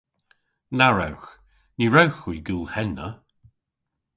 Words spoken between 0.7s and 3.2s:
Na wrewgh! Ny wrewgh hwi gul henna.